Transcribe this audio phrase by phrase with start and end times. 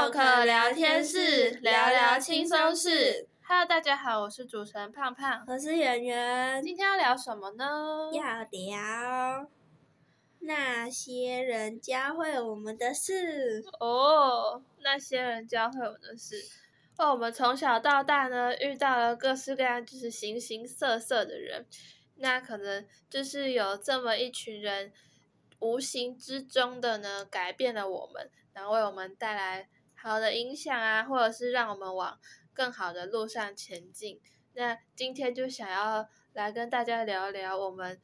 [0.00, 3.28] Talk 聊天室，聊聊轻松事。
[3.46, 6.62] Hello，大家好，我是主持人胖胖，我是圆圆。
[6.64, 8.10] 今天要聊什么呢？
[8.14, 9.46] 要聊
[10.38, 13.62] 那些人教会我们的事。
[13.78, 16.48] 哦，那些人教会我们的事。
[16.96, 21.66] 哦，我们从小到大呢，遇到了各式各样就是形形色色的人。
[22.16, 24.94] 那可能就是有这么一群人，
[25.58, 29.68] 无形之中的呢，改变了我们，然后为我们带来
[30.02, 32.18] 好的影响啊，或者是让我们往
[32.54, 34.20] 更好的路上前进。
[34.54, 38.00] 那今天就想要来跟大家聊聊我们，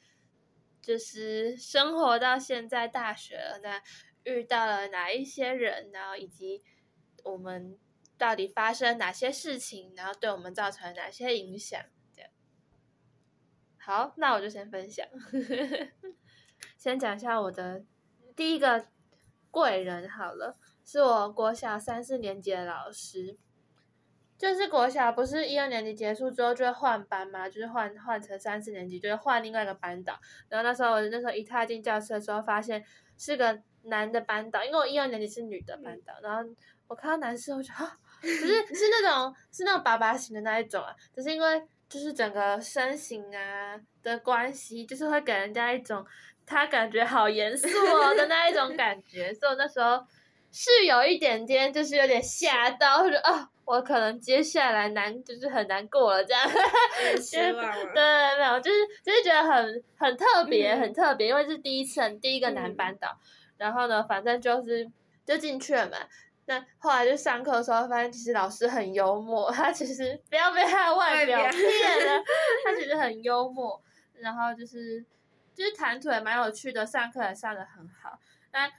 [0.83, 3.83] 就是生活到现在大学了，那
[4.25, 6.63] 遇到了哪一些人，然后以及
[7.25, 7.79] 我们
[8.19, 11.81] 到底发生哪些事情，然后对我们造成哪些影响。
[12.15, 12.31] 这样。
[13.79, 15.07] 好，那我就先分享，
[16.77, 17.85] 先讲一下我的
[18.37, 18.87] 第一个
[19.51, 23.37] 贵人好了，是我国小三四年级的老师。
[24.39, 30.19] 就是国小不是一二年级结束之后就会换班嘛，就是换换成三四年级，就是换另外一个班导。
[30.51, 32.85] 然后那时候我那时候一踏进教室的时候，发现
[33.17, 36.13] 是个男的班导，因为我一二年级是女的班导。
[36.23, 36.47] 然后
[36.87, 46.05] 我看到男生，我就啊，不是是那种是那种爸爸型的那一种啊，只是因为就是整个身形啊的关系，就是会给人家一种
[46.45, 50.07] 他感觉好严肃哦的那一种感觉，所以我那时候
[50.57, 53.51] 是有一点点就是有点吓到，或者啊。
[53.67, 57.17] 我可能接下来难就是很难过了，这样，对
[57.93, 63.27] 对，没有，就是就是觉得很很特别，嗯、很特别，因为是第一次，第一个男班导，嗯、
[63.57, 64.89] 然后呢，反正就是
[65.25, 65.97] 就进去了嘛。
[66.45, 72.23] 那后来就上课的时候，发现其实老师很幽默，他其实不要被他的外表骗了，
[72.65, 73.83] 他其实很幽默，
[74.21, 75.05] 然后就是
[75.53, 78.17] 就是谈吐也蛮有趣的，上课也上的很好。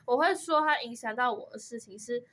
[0.06, 2.24] 我会说他影响到我的事情是。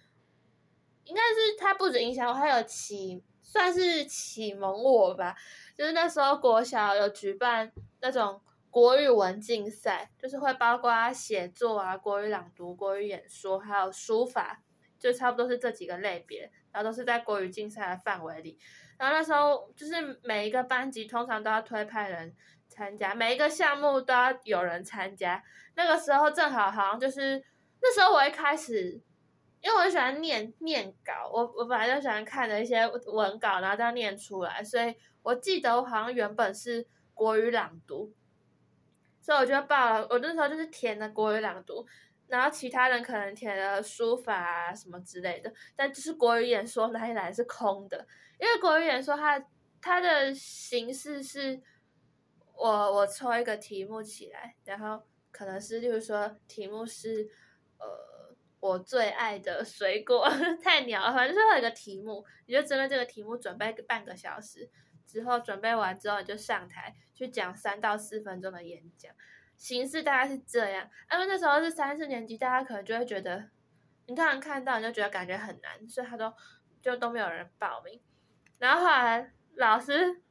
[1.07, 5.37] 应该是他不止影响我，还有启算是启蒙我吧。
[5.77, 7.71] 就是那时候国小有举办
[8.01, 14.63] 那种国语文竞赛，就是会包括写作啊、国语朗读、国语演说，还有书法，
[14.99, 18.59] 就差不多是这几个类别，然后都是在国语竞赛的范围里。
[18.97, 22.35] 然后那时候就是每一个班级通常都要推派人
[22.75, 25.43] 参加，每一个项目都要有人参加。
[25.77, 27.43] 那个时候正好好像就是
[27.81, 29.01] 那时候我一开始。
[29.67, 38.13] 因为我喜欢念念稿，我我本来就喜欢看的一些文稿，然后这样念出来，所以我记得我好像原本是国语朗读，
[39.23, 40.07] 所以我就报了。
[40.11, 41.87] 我那时候就是填的国语朗读，
[42.29, 48.07] 然后其他人可能填了书法啊什么之类的，但就是国语演说那一栏是空的，
[48.39, 49.43] 因为国语演说它
[49.81, 51.59] 它的形式是
[52.55, 57.29] 我我抽一个题目起来，然后可能是例如说题目是
[57.79, 58.15] 呃。
[58.61, 60.27] 我最爱的水果
[60.63, 64.71] 太鸟了，反正就是有一个题目，你就针对这个题目准备个半个小时，
[65.05, 69.15] 之后准备完之后你就上台去讲三到四分钟的演讲，
[69.59, 70.89] 形式大概是这样。
[71.13, 73.51] 因为那时候是三四年级，大家可能就会觉得，
[74.07, 76.33] 你突然看到你就觉得感觉很难，所以他都
[76.81, 78.01] 就都没有人报名。
[78.57, 80.23] 然后后来老师，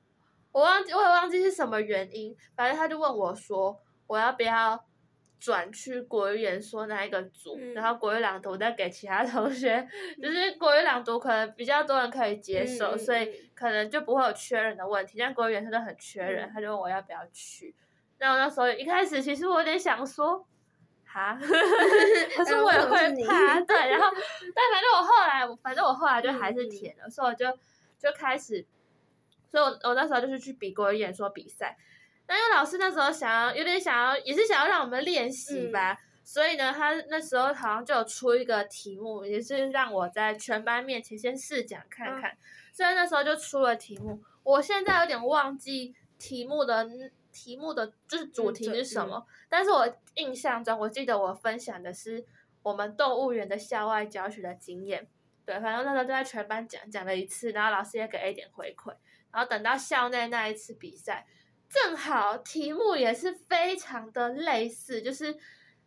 [0.54, 3.78] 我忘记我也忘记是什么原因，反正他就问我说，
[4.08, 4.86] 我要不要？
[5.40, 15.18] 转去国语演说那一个组，嗯、然后国语朗读再给其他同学，嗯、就是国语朗读可能比较多人可以接受，嗯、所以可能就不会有缺人的问题。
[15.20, 17.76] 但国语演说都很缺人，嗯、他就问我要不要去。
[18.18, 20.48] 然后那时候一开始其实我有点想说，
[21.06, 21.38] 哈，
[22.38, 23.90] 可是我也会怕，对。
[23.90, 24.08] 然后，
[24.56, 27.46] 但反正我后来，反正我后来就还是填了，嗯、所以我就
[28.00, 28.66] 就开始，
[29.54, 31.78] 所以我我那时候就是去比国语演说比赛。
[32.28, 42.32] 那因为老师那时候想要，有点想要，也是想要让我们练习吧，嗯、所以呢，他那时候好像就有出一个题目，也是让我在全班面前先试讲看看。
[42.32, 42.38] 嗯、
[42.74, 46.90] 所以那时候就出了题目，我现在有点忘记题目的
[47.32, 52.26] 题目的就是主题是什么，但是我印象中，我记得我分享的是
[52.64, 55.08] 我们动物园的校外教学的经验。
[55.46, 58.96] 对，反正那时候就在全班讲讲了一次，然后老师也给 A 点回馈，
[59.34, 61.26] 然后等到校内那一次比赛。
[61.68, 65.36] 正好题目也是非常的类似，就是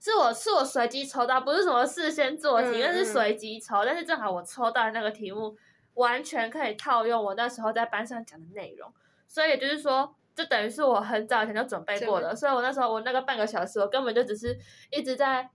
[0.00, 3.84] 是我是我随机抽到，不是什么事先做题，那、嗯、是随机抽。
[3.84, 5.56] 但是正好我抽到的那个题目，
[5.94, 8.92] 完全可以套用我那时候在班上讲的内容，
[9.28, 12.34] 所以也就是说，就等于是我很早以前就准备过的。
[12.34, 14.58] 所以我那时候我那个半个小时，我根本就只是
[14.90, 15.48] 一直在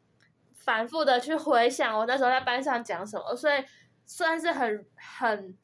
[0.55, 3.61] 反复的去回想我那时候在班上讲什么，所以
[4.05, 5.57] 算是很很。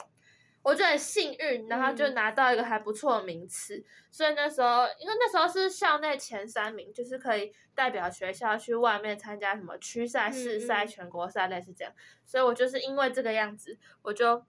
[0.67, 3.77] 我觉得很幸运，然后就拿到一个还不错的名次。
[3.77, 11.93] 嗯、所以那时候，因为那时候是校内前三名，就是可以代表学校去外面参加什么区赛、市赛、全国赛，类似这样。
[12.25, 14.43] 所以我就是因为这个样子，我就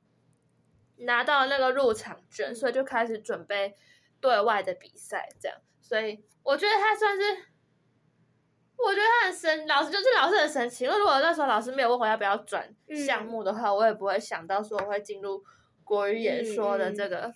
[0.97, 3.77] 拿到那个入场券，所以就开始准备
[4.21, 5.57] 对外的比赛，这样。
[5.81, 7.23] 所以我觉得他算是。
[8.81, 10.85] 我觉得他很神，老师就是老师很神奇。
[10.85, 12.73] 因为如果那时候老师没有问我要不要转
[13.07, 15.45] 项目的话，嗯、我也不会想到说我会进入
[15.89, 17.35] 国语演说的这个、嗯、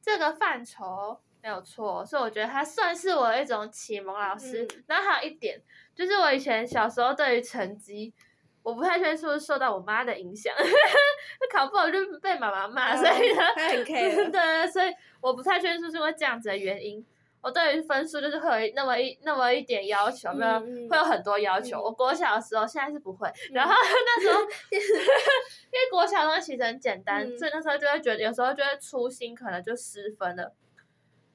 [0.00, 2.06] 这个范畴，没有错。
[2.06, 4.62] 所以我觉得他算是我一种启蒙老师。
[4.62, 5.60] 嗯、然后还有一点，
[5.94, 8.14] 就是我以前小时候对于成绩，
[8.62, 10.54] 我不太确定是不是受到我妈的影响，
[11.52, 14.30] 考不好就被妈妈骂，所以呢， 很 care。
[14.30, 17.04] 对，所以我不太确定是不是因为这样子的原因。
[17.44, 21.78] 我对于分数就是会有那么一那么一点要求，没有、嗯、会有很多要求。
[21.78, 23.28] 嗯、我国小的时候，现在是不会。
[23.28, 24.40] 嗯、然后 那时候
[24.72, 30.54] 因为国小东西其实很简单，嗯、所以那时候就会觉得有时候就会粗心，可能就失分了，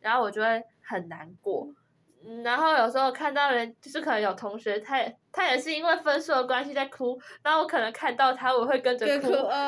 [0.02, 1.68] 然后我就会很难过。
[2.26, 9.28] 嗯，然后有时候看到人，就是可能有同学，他也他也是因为分数的关系在哭，然后我可能看到他，我会跟着哭，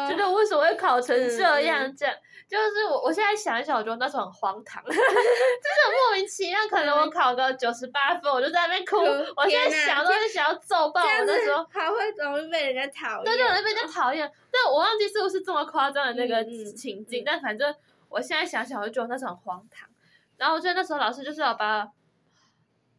[0.09, 1.83] 觉得我为什么会考成这样？
[1.85, 2.13] 嗯、这样
[2.51, 6.59] 就是我我现在想一想，我觉得那时候很荒唐， 就是很莫名其妙。
[6.69, 8.97] 可能我考个九十八分，我就在那边哭。
[9.37, 14.29] 我现在想都是想要揍爆我那时候，还会容易被人家讨厌，对，就容易被人家讨厌。
[14.51, 16.43] 但我忘记是不是这么夸张的那个
[16.75, 17.73] 情境，嗯嗯、但反正
[18.09, 19.87] 我现在想想，我就觉得那时候很荒唐。
[20.35, 21.87] 然后我记得那时候老师就是要把。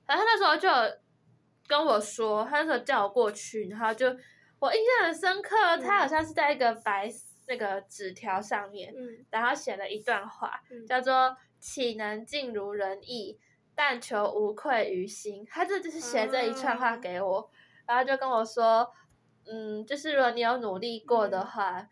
[0.06, 0.68] 然后他那时候就
[1.66, 4.06] 跟我说，他那时候叫我过去，然后就
[4.58, 7.06] 我印象很深刻，他好像是在一个白
[7.46, 13.38] 那个纸条上面，嗯、然后写了一段话，嗯、叫做“岂能尽如人意，
[13.74, 15.44] 但求无愧于心”。
[15.50, 17.54] 他这就是写这一串话给我，嗯、
[17.86, 18.90] 然后就跟我说，
[19.46, 21.88] 嗯，就是如果你有努力过的话，嗯、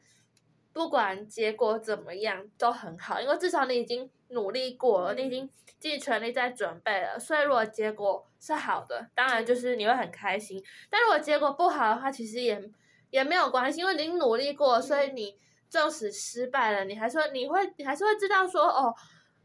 [0.72, 4.10] 不管结果怎么样都很好，因为至少你已经。
[4.32, 5.50] 努力过了，你已经
[5.80, 10.62] 尽全力在准备了，所以如果结果是好的，当然就是你会很开心。
[10.88, 12.62] 但如果结果不好的话，其实也
[13.10, 18.94] 也没有关系，因为你努力过，所以你纵使失败了，你还说你会你还是会知道说，哦，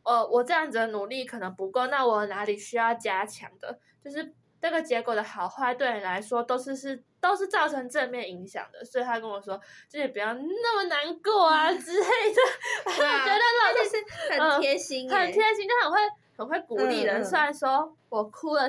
[0.03, 4.33] 哦，我这样子的努力可能不够，那我哪里需要加强的，就是。
[4.62, 12.41] 这个结果的好坏对你来说都是是都是造成正面影响的，所以他跟我说，就是不要那么难过啊之类的。
[12.85, 16.00] 我觉得老师是很贴心，很贴心，就很会
[16.35, 17.23] 很会鼓励人。
[17.23, 18.63] 虽然说我哭了，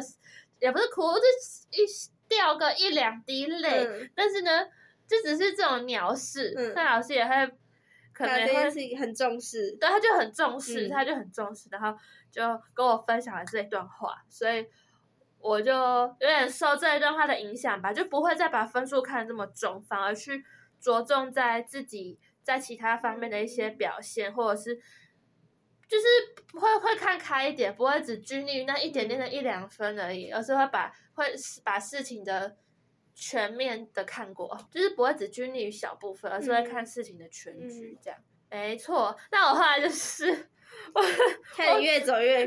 [0.60, 1.22] 也不是哭，就
[1.70, 1.87] 一
[2.28, 4.50] 掉个一两滴泪，但是呢，
[5.08, 7.32] 就只是这种鸟事，那老师也会
[8.12, 11.97] 可能会很重视，对，他就很重视，他就很重视，然后
[12.31, 12.43] 就
[12.75, 14.67] 跟我分享了这一段话，所以。
[15.38, 20.43] 我就有点受这一段话的影响吧，就不会再把分数看得这么重，反而去
[20.81, 24.75] 着重在自己在其他方面的一些表现，或者是
[25.87, 31.32] 就是会会看开一点，不会只拘泥于那一点点的一两分而已，而是会把会
[31.62, 32.56] 把事情的
[33.17, 38.21] 全面的看过，就是不会只拘泥于小部分，而是会看事情的全局这样。
[38.49, 40.51] 没错，那我后来就是。
[40.93, 41.03] 我
[41.57, 42.47] 看越走越，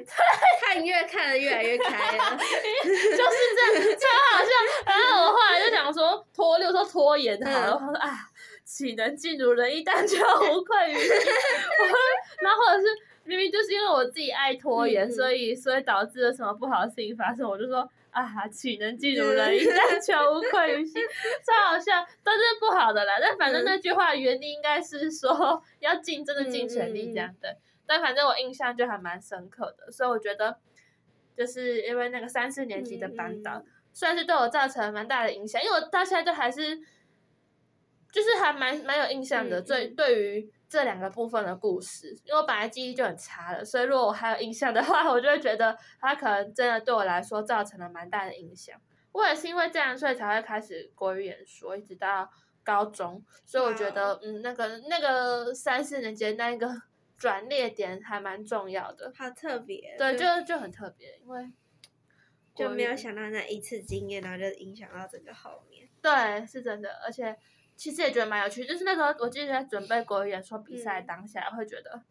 [0.62, 4.50] 看越看的越来越开了， 就是这样，超好笑。
[4.86, 7.74] 然后我后来就想说拖，六说拖延好了。
[7.74, 8.12] 我说啊，
[8.64, 10.18] 岂能尽如人意，但求
[10.54, 11.10] 无愧于心。
[12.40, 12.88] 然后或者是
[13.24, 21.02] 明明就是因为我自己爱拖延，所以所以导致了什么不好的事情发生，我就说啊，岂能尽如人意，但求无愧于心。
[21.46, 23.18] 超好笑，都是不好的啦。
[23.22, 27.58] 但反正那句话原因应该是说要尽，真的尽全力这样的。
[27.86, 30.60] 但反正我印象就还蛮深刻的，所以我觉得，
[31.36, 36.78] 就是因为那个三四年级的班导，算是对我造成蛮大的影响，因为我到现在都还是，
[38.12, 39.60] 就是还蛮蛮有印象的。
[39.62, 48.80] 对，对于这两个部分的故事，因为我本来记忆就很差了，所以如果我还有印象的话，我就会觉得他可能真的对我来说造成了蛮大的影响。
[49.12, 52.30] 我也是因为这样，所以才会开始国语演说，一直到
[52.64, 53.26] 高中。
[53.46, 56.70] 所以我觉得，嗯，那个那个三四年级那一个。
[57.20, 61.52] 转捩点还蛮重要的，好特别，对，就就很特别，因为
[62.56, 65.90] 就没有想到那一次经验，然后就影响到整个后面。
[66.02, 67.38] 对，是真的，而且
[67.80, 68.66] 其实也觉得蛮有趣。
[68.66, 72.04] 就是那时候，我记得在准备国语演说比赛当下，会觉得，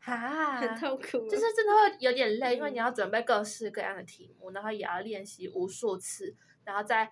[0.00, 7.10] 哈，很痛苦，就是真的会有点累，因为你要准备各式各样的题目，然后也要练习无数次，然后在。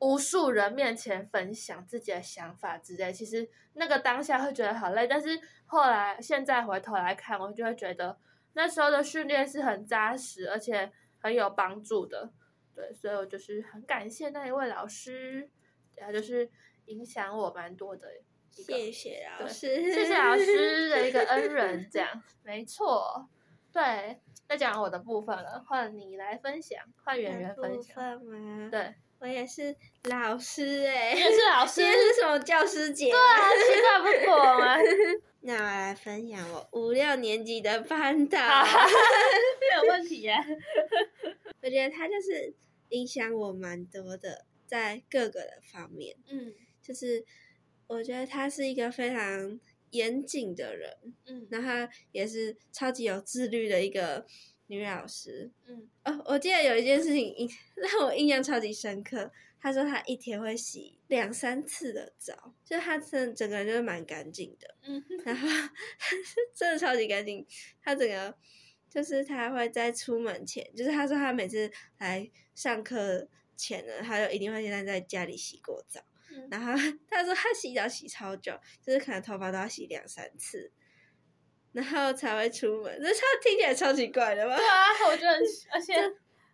[0.00, 8.16] 无数人面前分享自己的想法之类，其实那个当下会觉得好累，但是后来现在回头来看，我就会觉得
[8.52, 12.30] 那时候的训练是很扎实，而且很有帮助的。
[12.76, 15.50] 对，所以我就是很感谢那一位老师，
[15.96, 16.48] 他就是
[16.88, 18.08] 影响我蛮多的。
[18.50, 23.28] 谢谢老师，谢谢老师的一个恩人， 这样没错。
[23.72, 28.68] 对，那讲我的部分了，换你来分享，换圆圆分享吗？
[28.72, 33.10] 对，我也是老师哎、欸，也是老师， 今天是什么教师节？
[33.12, 34.76] 对啊，奇怪不过吗？
[35.42, 40.44] 那我来分享我五六年级的班导，没有问题呀、啊。
[41.62, 42.52] 我觉得他就是
[42.88, 46.52] 影响我蛮多的，在各个的方面，嗯，
[46.88, 47.22] 就是
[47.86, 54.24] 我觉得他是一个非常严谨的人，嗯，然后他也是超级有自律的一个
[54.68, 57.34] 女老师，嗯，哦，我记得有一件事情
[57.76, 59.30] 让我印象超级深刻，
[59.60, 65.46] 她说她一天会洗两三次的澡，就他整整个人就是蛮干净的，嗯，然后
[66.56, 67.46] 真的超级干净，
[67.82, 68.34] 她整个
[68.90, 76.00] 就是他会在出门前，就是他说他每次来上课前呢，他就一定会先在家里洗过澡。
[76.50, 76.72] 然后
[77.08, 78.52] 他说他洗澡洗超久，
[78.82, 80.70] 就是可能头发都要洗两三次，
[81.72, 82.98] 然后才会出门。
[83.00, 84.56] 那他听起来超奇怪的吧？
[84.56, 85.38] 对啊，我觉得
[85.72, 85.94] 而且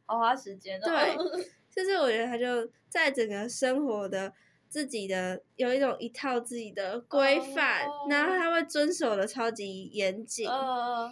[0.06, 0.86] 好花时间哦。
[0.86, 4.32] 对， 就是我觉得他就在整个生活的
[4.68, 8.12] 自己的有一种一套自己的规范，oh.
[8.12, 10.48] 然后他会遵守的超级严谨。
[10.48, 11.10] Oh.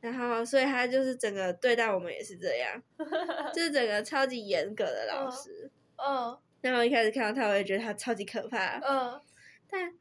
[0.00, 2.80] 然后所以他就是整个对待我们也是这样，
[3.52, 5.70] 就是整个超级严格的老师。
[5.96, 6.26] 嗯。
[6.26, 6.38] Oh.
[6.70, 8.78] 然后一开始看到他，我也觉得他超级可怕。
[8.78, 9.20] 嗯，
[9.70, 9.92] 但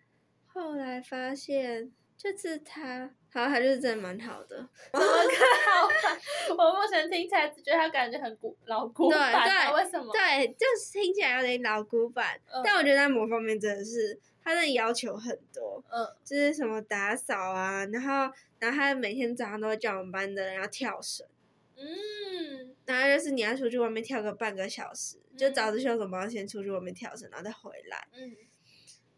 [0.46, 4.58] 后来发现，就是他，好，他就是真的蛮好的。
[4.92, 6.18] 怎么看好看？
[6.58, 9.48] 我目前听起来只觉得他感觉很古老古板。
[9.48, 10.12] 对对，为什么？
[10.12, 12.40] 对，就是听起来有点老古板。
[12.52, 15.84] 嗯、但我觉得在某方面真的是，他的要求很多。
[15.92, 21.28] 嗯，就是什么打扫啊，然后，然后他每天早上都会叫我们班的人要跳绳。
[21.76, 25.18] 嗯，然后就是你要出去外面跳个半个小时。
[25.38, 28.08] 就早自修什么，先出去外面跳绳，然后再回来。
[28.14, 28.36] 嗯，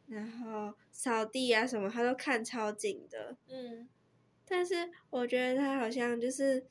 [0.08, 3.38] 然后扫地啊什么，他都看超紧的。
[3.48, 3.88] 嗯，
[4.46, 6.66] 但是我觉得他好像就是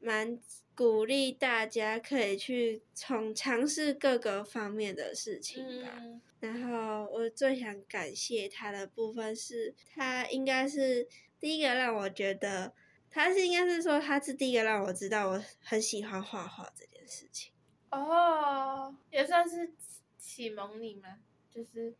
[0.00, 0.36] 蛮
[0.74, 5.98] 鼓励大家可以去从尝试各个方面的事情吧。
[6.00, 11.06] 嗯，然后我最想感谢他的部分是，他应该是
[11.38, 12.72] 第一个让我觉得，
[13.10, 17.52] 他是应该是说他是第一个让我知道我很喜欢画画这件事情。
[17.90, 19.72] 哦，也算是
[20.16, 21.18] 启蒙你吗？
[21.52, 21.92] 就是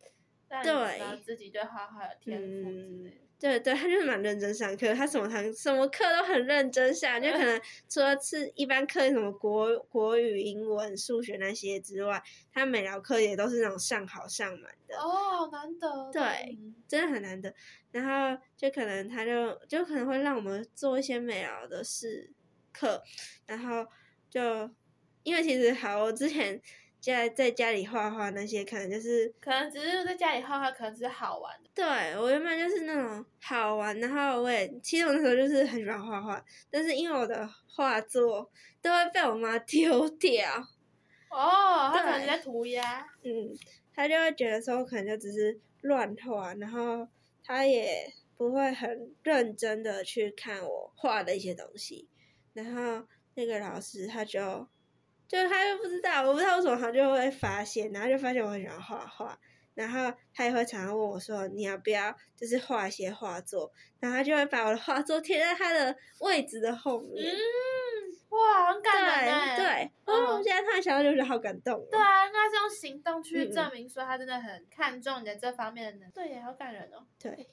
[0.47, 3.15] 让你知道自己对画画有天赋之类的。
[3.15, 12.21] 嗯、对对，他就是蛮认真上课，他什么堂什么课都很认真上，就可能 除了是一般课什么国国语、英文、数学那些之外，
[12.53, 14.95] 他美劳课也都是那种上好上满的。
[14.95, 16.11] 哦，好难得。
[16.13, 16.55] 对，
[16.87, 17.51] 真的很难得。
[17.91, 22.29] 然后就可能他就就可能会让我们做一些美疗的事
[22.71, 23.01] 课，
[23.47, 23.87] 然后
[24.29, 24.69] 就。
[25.23, 26.59] 因为其实好，我之前
[27.01, 31.69] 在在家里画画那些，可能就是可能只是在家里画画，可能只是好玩的。
[31.73, 38.49] 对，我原本就是那种好玩，然后我也其实我那时候就是很喜欢画画，但是因为我的画作
[38.81, 40.47] 都会被我妈 丢掉。
[41.31, 43.01] 哦，她可能在涂鸦。
[43.23, 43.49] 嗯，
[43.95, 47.07] 她就会觉得说我可能就只是乱画，然后
[47.43, 52.07] 她也不会很认真的去看我画的一些东西，
[52.53, 54.67] 然后那个老师他就。
[55.31, 59.39] 就他又不知道，我不知道为什么他就会发现，然后就发现我很喜欢画画，
[59.73, 63.71] 然后他也会常常问我说：“你要不要就是画一些画作？”
[64.01, 67.33] 然后他就会把我的画作贴在他的位置的后面。
[67.33, 67.39] 嗯，
[68.27, 69.55] 哇，很感人。
[69.55, 71.81] 对，对，哦，我现在突然想到就觉得好感动。
[71.89, 76.11] 对啊，那是用行动去证明说他真的很看重你的这方面的能力。
[76.13, 77.05] 对，也好感人哦。
[77.17, 77.47] 对，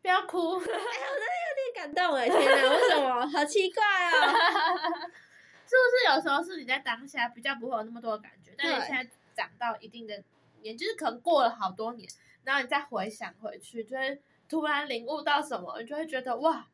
[0.00, 0.54] 不要哭。
[0.54, 2.26] 哎，我真的有点感动哎！
[2.26, 3.26] 天哪，为什么？
[3.28, 5.10] 好奇怪哦。
[5.70, 10.20] 是不是有时候是你在当下比较不会有那么多的感觉，但你现在长到一定的
[10.62, 12.10] 年，就是可能过了好多年，
[12.42, 16.66] 然后你再回想回去，就会突然领悟到什么，你就会觉得哇，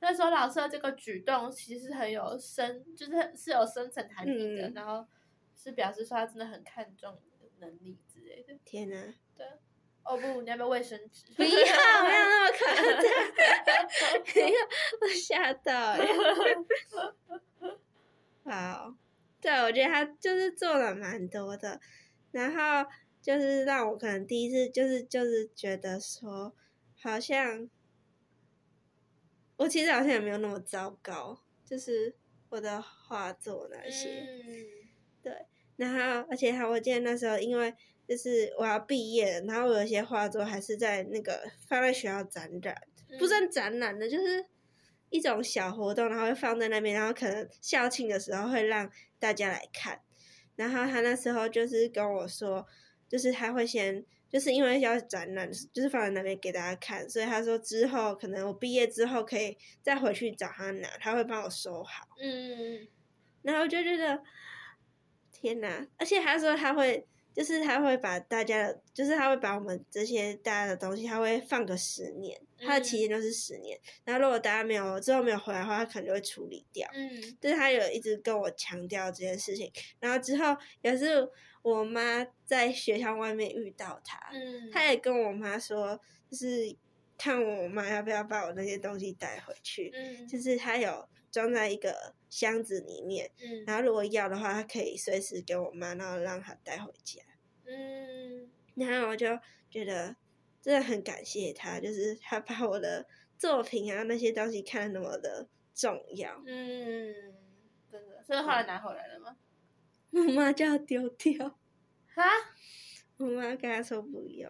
[0.00, 5.06] 那时候老师的这个举动其实很有深，就是是有深层含义的，嗯、然后
[5.54, 8.58] 是表示说他真的很看重你的能力之类的。
[8.64, 8.96] 天哪，
[9.36, 9.46] 对，
[10.02, 11.26] 哦不，你要不要卫生纸？
[11.36, 13.04] 不要，没有那么夸张，
[14.34, 14.58] 没有，
[15.00, 15.94] 我吓到
[18.44, 18.96] 好，
[19.40, 21.80] 对，我觉得他就是做了蛮多的，
[22.32, 26.52] 然后就是让我可能第一次就是就是觉得说，
[27.00, 27.70] 好像
[29.56, 32.16] 我其实好像也没有那么糟糕，就是
[32.48, 34.66] 我的画作那些，嗯、
[35.22, 35.46] 对，
[35.76, 37.72] 然后而且还我记得那时候因为
[38.08, 44.46] 就是我要毕业，然后我有些画作还是在那个放在学校展览，嗯、不算展览的，就是。
[45.12, 48.90] 一种小活动，然后会放在那边，然后可能校庆的时候会让
[49.20, 50.00] 大家来看。
[50.56, 52.66] 然后他那时候就是跟我说，
[53.08, 62.08] 就是他会先就是因为要展览，就是放在那边给大家看，所以他说之后可能我毕业之后可以再回去找他拿，他会帮我收好。
[62.20, 62.88] 嗯，
[63.42, 64.22] 然后我就觉得
[65.30, 67.06] 天哪，而且他说他会。
[67.34, 73.78] 就是他会把大家的，就是他会把我们这些大家的东西，他会放个十年，他的期限就是十年。
[73.78, 76.88] 嗯、然后如果大家没有之后没有回来的话，他可能就会处理掉。
[76.94, 79.70] 嗯，就是他有一直跟我强调这件事情。
[80.00, 81.28] 然后之后也是
[81.62, 86.00] 我妈在学校外面遇到他，嗯，他也跟我妈说，
[86.30, 86.76] 就是
[87.18, 89.90] 看我妈要不要把我那些东西带回去。
[89.94, 91.08] 嗯，就是他有。
[91.32, 97.22] 装在一个箱子里面，嗯，然后如果要的话，他可以随时给我妈，然后让她带回家。
[97.64, 99.26] 嗯，然后我就
[99.70, 100.14] 觉得
[100.62, 103.04] 真的很感谢他，就是他把我的
[103.36, 106.40] 作品啊那些东西看得那么的重要。
[106.46, 107.34] 嗯，
[107.90, 109.36] 真的，所以后来拿回来了吗？
[110.12, 111.58] 我妈就要丢掉。
[112.14, 112.22] 哈？
[113.16, 114.48] 我妈跟他说不用。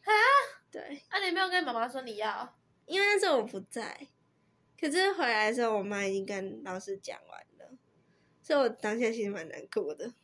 [0.00, 0.12] 哈？
[0.72, 1.02] 对。
[1.10, 2.56] 那、啊、你没有跟妈妈说你要？
[2.86, 4.08] 因为那时候我不在。
[4.80, 7.76] 可是回来的时候，我妈已经跟老师讲完了，
[8.42, 10.14] 所以我当下其实蛮难过的。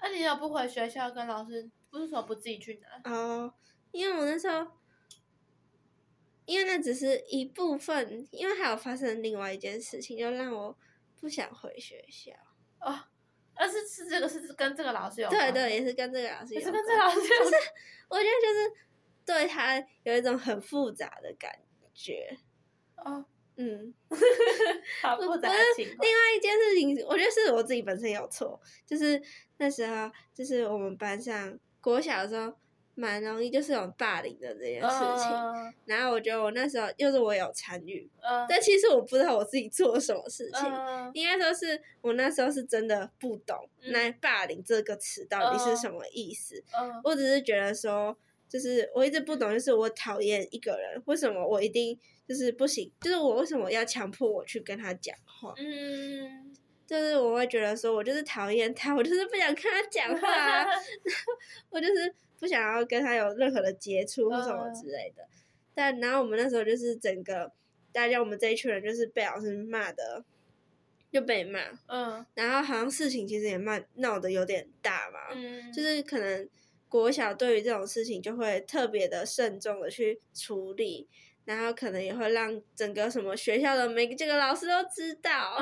[0.00, 1.70] 那、啊、你有不回学校跟老师？
[1.96, 3.10] 不是说不自己去拿？
[3.10, 3.52] 哦，
[3.92, 4.66] 因为我那时候，
[6.44, 10.76] 因为那只是一部分，因为还有发生另外一件事情，就让我
[11.20, 12.32] 不想回学校。
[12.80, 13.04] 哦，
[13.54, 15.52] 而是是这个是跟这个老师有关？
[15.52, 17.20] 对对，也是跟这个老师有是跟这个老师。
[17.22, 17.54] 就是
[18.08, 18.72] 我觉得就是
[19.24, 21.58] 对他有一种很复杂的感
[21.94, 22.38] 觉。
[22.96, 23.24] 哦，
[23.56, 23.92] 嗯，
[25.02, 25.98] 好复杂的情况。
[26.00, 29.20] 另外一件事情，我觉得是我自己本身有错，就是
[29.56, 32.52] 那时候，就是我们班上国小的时候，
[32.96, 35.30] 蛮容易就是有霸凌的这件事情。
[35.30, 40.62] Uh, 然后我觉得我那时候，又是我有参与，uh, 但其实我不知道我自己做了什么事情。
[40.68, 43.56] Uh, 应该说是我那时候是真的不懂
[43.92, 46.56] “那霸凌”这个词到底是什么意思。
[46.72, 51.96] Uh, 我只是觉得说，就是我一直不懂，就是我讨厌一个人，为什么我一定。
[52.28, 55.54] 就是不行，就是我为什么要强迫我去跟他讲话？
[55.58, 56.52] 嗯，
[56.86, 60.28] 就是我会觉得说，我就是讨厌他，我就是不想跟他讲话，
[60.62, 60.72] 然后
[61.70, 65.22] 我就是不想要跟他有任何的接触或什么之类的。
[65.24, 65.28] 嗯、
[65.74, 67.50] 但然后我们那时候就是整个
[67.92, 70.24] 大家我们这一群人就是被老师骂的，
[71.10, 71.60] 就被骂。
[71.88, 75.34] 嗯，然后好像事情其实也蛮闹得有点大嘛。
[75.34, 76.48] 嗯，就是可能
[76.88, 81.08] 国小对于这种事情就会特别的慎重的去处理。
[81.46, 85.56] 然后可能也会让整个什么学校的每个这个老师都知道，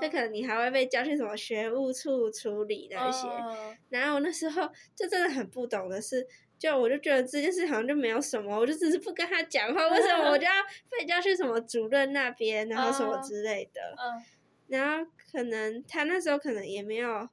[0.00, 0.10] 就、oh.
[0.10, 3.28] 可能你还会被叫去什么学务处处理那些。
[3.28, 3.76] Oh.
[3.90, 6.26] 然后我那时候就真的很不懂的是，
[6.58, 10.52] 就我就觉得这件事好像就没有什么，我就只是不跟他讲话，为什么我就要
[10.90, 13.82] 被叫去什么主任那边，然后什么之类的。
[14.02, 14.22] Oh.
[14.68, 17.28] 然后可能他那时候可能也没有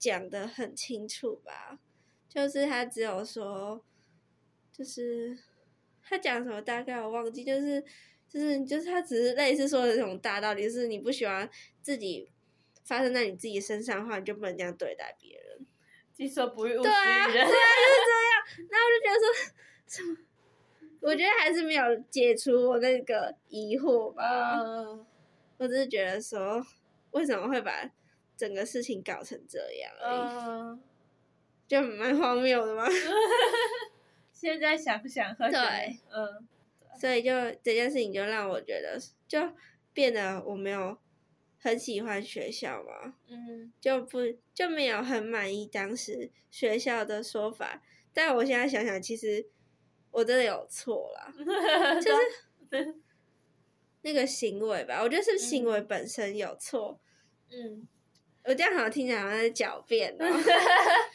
[0.00, 1.78] 讲的很清楚吧，
[2.28, 3.84] 就是他只有说，
[4.72, 5.38] 就是。
[6.10, 7.80] 他讲什么大概我忘记，就是
[8.28, 11.48] 就是就是他只是类似说的这种大道理，就是你不喜欢
[11.80, 12.28] 自己
[12.84, 15.64] 发生在你自己身上的话，你就不能这样对待别人。
[16.12, 16.92] 己所不欲，勿施于人。
[16.92, 18.68] 对啊，对啊，就是这样。
[18.68, 19.24] 然后我就觉得说，
[19.86, 20.16] 什么？
[21.00, 24.58] 我觉得还是没有解除我那个疑惑吧。
[24.58, 25.02] Uh,
[25.56, 26.62] 我只是觉得说，
[27.12, 27.90] 为什么会把
[28.36, 30.78] 整个事情搞成这样而已？Uh,
[31.66, 32.86] 就蛮荒谬的嘛。
[34.40, 36.48] 现在想想，对，嗯，
[36.98, 37.30] 所以就
[37.62, 38.98] 这件事情就让我觉得，
[39.28, 39.38] 就
[39.92, 40.96] 变得我没有
[41.58, 44.20] 很喜欢学校嘛，嗯，就不
[44.54, 47.82] 就没有很满意当时学校的说法。
[48.14, 49.46] 但我现在想想，其实
[50.10, 51.30] 我真的有错啦，
[52.00, 52.94] 就是
[54.00, 56.98] 那个行为吧，我觉得是行为本身有错，
[57.50, 57.86] 嗯，
[58.44, 60.24] 我这样好像听起来好像在狡辩哦。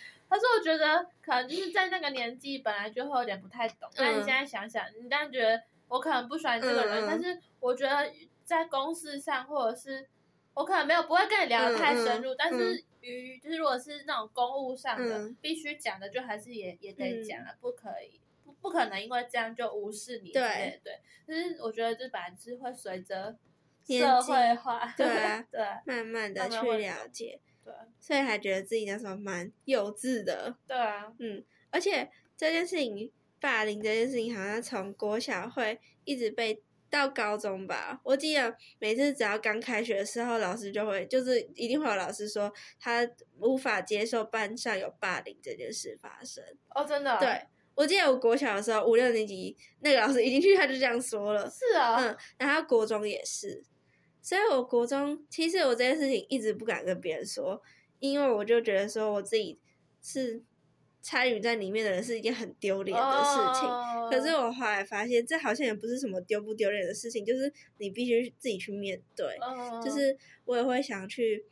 [0.29, 8.11] 可是我觉得可能就是在那个年纪本来就会有点不太懂，但你现在想想，你当然觉得我可能不喜欢这个人，但是我觉得
[8.43, 10.07] 在公事上或者是
[10.53, 23.35] 我可能没有不会跟你聊得太深入，但是于就是如果是那种公务上的必须讲的，就还是也也得讲啊，不可以不不可能因为这样就无视你，对对，就是我觉得这本来是会随着
[23.87, 25.05] 社会化， 对
[25.51, 27.39] 对，慢慢的去了解。
[27.65, 30.55] 对，所以还觉得自己那时候蛮幼稚的。
[30.67, 37.99] 对啊，嗯，而且这件事情，霸凌这件事情，好像从国小会一直被到高中吧。
[38.03, 46.43] 我记得每次只要刚开学的时候，老师就会就是一定会有老师说他无法接受班上有霸凌这件事发生。
[46.69, 47.17] 哦，真的？
[47.17, 47.41] 对，
[47.73, 51.49] 我记得我国小的时候五六年级那个老师一进去他就这样说了。
[51.49, 53.63] 是啊，嗯，然后国中也是。
[54.25, 57.61] 所以，我国中其实我这件事情一直不敢跟别人说，
[57.99, 59.59] 因为我就觉得说我自己
[60.01, 60.41] 是
[60.99, 63.69] 参与在里面的人是一件很丢脸的事情。
[63.69, 64.09] Oh.
[64.09, 69.37] 可是我后来发现，这好像也不是什么丢不丢脸的事情，就是你必须自己去面对。
[69.37, 69.85] Oh.
[69.85, 71.45] 就是我也会想去。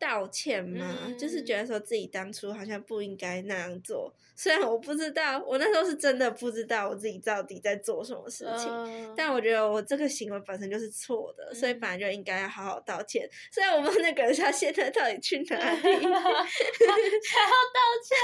[0.00, 4.12] 道歉嘛，嗯、就是觉得说自己当初好像不应该那样做。
[4.34, 13.28] 虽然我不知道，我那时候是真的不知道我自己到底在做什么事情，呃、但我觉得我这个行为本身就是错的，嗯、所以本来就应该要好好道歉。
[13.52, 18.16] 虽然我不知道那个人他现在到底去哪里， 还要道歉，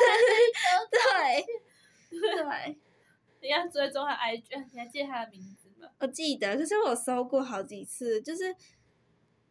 [0.91, 1.45] 对
[2.19, 2.79] 对，
[3.43, 5.87] 你要追踪他 IG，你还记得他的名字吗？
[6.01, 8.57] 我记得，可是我搜过好几次，就是。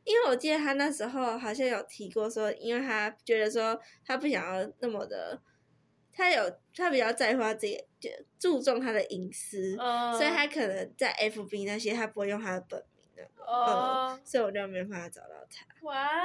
[0.06, 5.42] 因为我记得他那时候好像有提过说，因为他觉得说他不想要那么的，
[6.14, 15.66] 他有他比较在乎他自己，就注重他的隐私，嗯、所以他可能在 FB 那些他不会用他的本名的，嗯，嗯，所以我就没办法找到他。
[15.82, 16.22] 哇，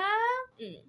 [0.58, 0.84] 嗯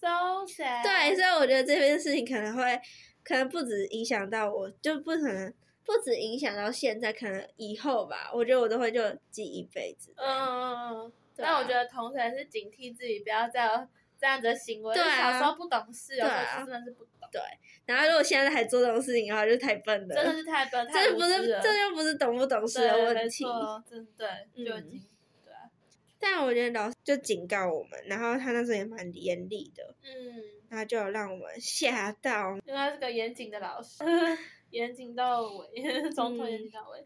[0.00, 0.82] ，so sad。
[0.82, 2.80] 对，所以我觉得这件事情可能会，
[3.22, 5.52] 可能不止影响到我，就不可能
[5.84, 10.14] 不止影响到现在，可能以后吧，我觉得我都会就记一辈子。
[10.16, 11.12] 嗯嗯嗯。
[11.42, 14.94] 但我觉得同时也是警惕自己，不要再有这样子的行为。
[14.94, 17.28] 对啊，小时候不懂事，有时候真的是不懂。
[17.32, 17.40] 对，
[17.86, 20.14] 然后如果现在还做这种事情的话，就太笨了。
[20.14, 23.44] 真的是太笨，太 这不是，这又不是懂不懂事的问题。
[23.88, 25.04] 真的对，就已经
[25.44, 25.70] 对啊。
[26.18, 29.94] 但我觉得老师就警告我们，然后他那时候也蛮严厉的。
[30.02, 30.42] 嗯。
[30.68, 32.52] 然后就让我们吓到。
[32.64, 34.04] 因为他是个严谨的老师，
[34.70, 35.68] 严谨到尾，
[36.14, 37.04] 从头严谨到尾。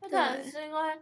[0.00, 0.98] 那可能是因为。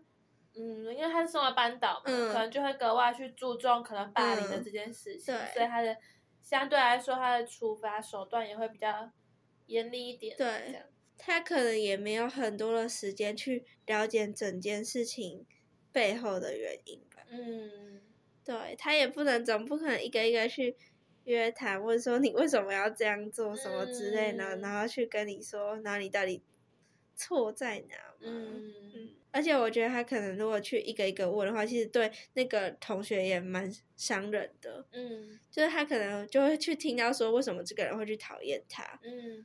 [0.57, 5.97] 嗯，因为他是身为班导嘛，嗯、可能就会格外去注重可能霸凌的这件事情，嗯、所以他的
[6.43, 9.11] 相对来说他的处罚手段也会比较
[9.67, 10.37] 严厉一点。
[10.37, 10.83] 对，
[11.17, 15.47] 他可能也没有很多的时间去了解整件事情
[15.93, 17.23] 背后的原因吧。
[17.31, 18.03] 嗯，
[18.45, 20.77] 对，他也不能总不可能一个一个去
[21.25, 26.43] 约谈，问说你为什么要这样做什么之类的，嗯、然后去跟你说，然后你到底
[27.15, 28.15] 错在哪嘛？
[28.23, 28.69] 嗯。
[28.95, 34.85] 嗯而且我觉得他可能如果去一个一个问的话，其实对那个同学也蛮伤人的。
[34.93, 38.83] 嗯，就是他可能就会去听到说为什么这个人会去讨厌他。
[39.03, 39.45] 嗯，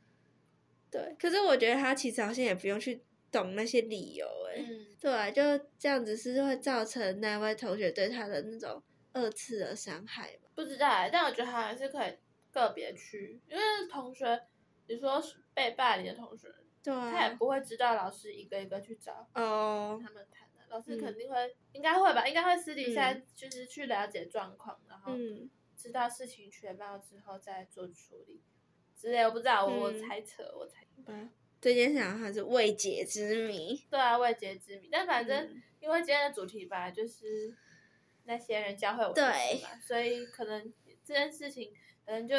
[0.90, 1.16] 对。
[1.20, 5.42] 可是我觉得他其实好像也不用去懂那些理由，哎，嗯、对啊，就
[5.78, 8.82] 这样子是会造成那位同学对他的那种
[9.14, 10.50] 二次的伤害吗？
[10.56, 12.14] 不知道，但我觉得他还是可以
[12.52, 14.42] 个别去，因为同学，
[14.88, 15.22] 你说
[15.54, 16.48] 被霸凌的同学。
[16.86, 25.14] 对啊，他也不会知道老师一个一个去找哦他们谈的，老师肯定会，嗯、应该会吧，应该会私底下就是去了解状况，嗯、然后
[25.76, 28.40] 知道事情全貌之后再做处理
[28.96, 29.24] 之类。
[29.24, 31.02] 我不知道，我我猜测，我猜测。
[31.08, 33.84] 嗯，这件事情还是未解之谜。
[33.90, 34.88] 对啊，未解之谜。
[34.92, 37.52] 但反正因为今天的主题吧，就是
[38.26, 40.72] 那些人教会我的事嘛，对所以可能
[41.04, 41.74] 这件事情
[42.06, 42.36] 可能就。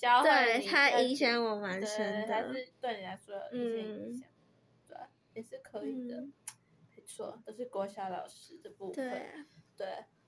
[0.00, 4.28] 对他影响我蛮深的，还是对你来说有一些影响，
[4.88, 4.96] 对，
[5.34, 6.22] 也是可以的，
[6.96, 9.86] 没错，都是国小老师的部分，对，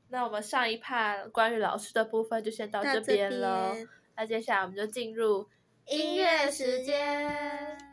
[0.09, 3.75] 那我们上一趴关于老师的部分就先到这边了，
[4.17, 5.49] 那接下来我们就进入
[5.87, 7.92] 音乐时间。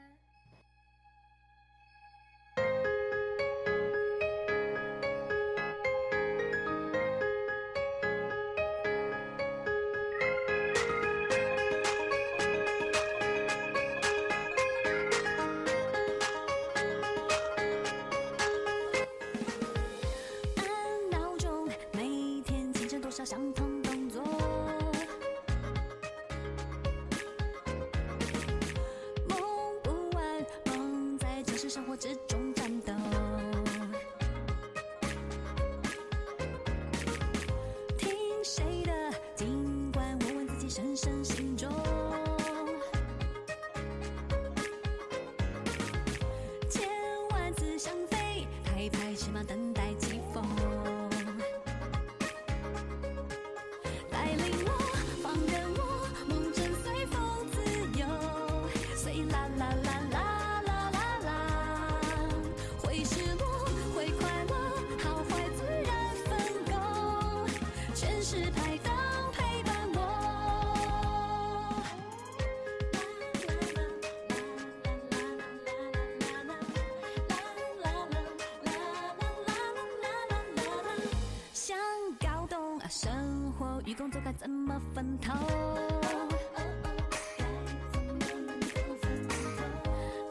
[82.89, 85.31] 生活与工作该怎么分头？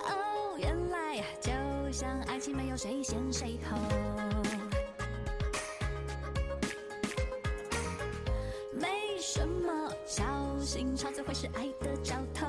[0.02, 1.52] 哦，原来就
[1.92, 3.78] 像爱情没有谁先谁后。
[8.72, 8.88] 没
[9.20, 10.24] 什么，小
[10.58, 12.48] 心吵嘴会是爱的兆头。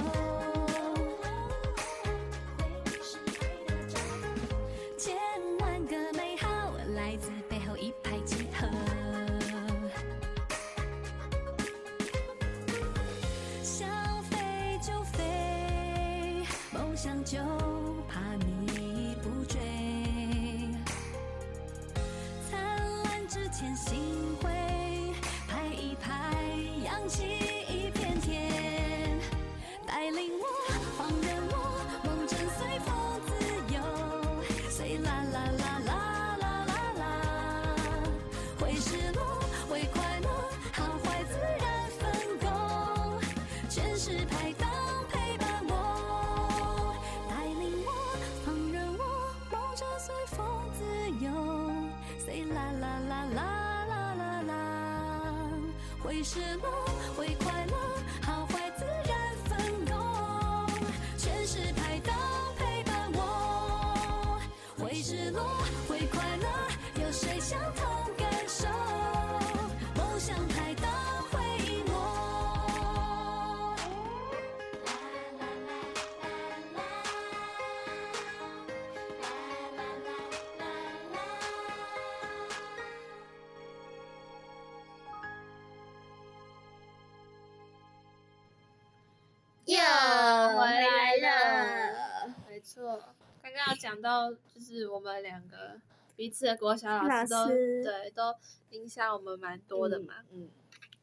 [93.89, 95.81] 讲到，就是我们两个
[96.15, 98.35] 彼此的国小老师都对都
[98.69, 100.13] 影响我们蛮多的嘛。
[100.29, 100.49] 嗯，嗯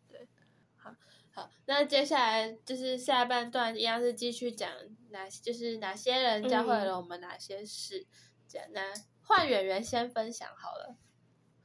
[0.09, 0.29] 对，
[0.77, 0.94] 好，
[1.33, 4.70] 好，那接下来就是下半段一样是继续讲
[5.11, 8.07] 哪，就是哪些人教会了我们哪些事。
[8.46, 10.94] 这样，那换圆圆先分享好了。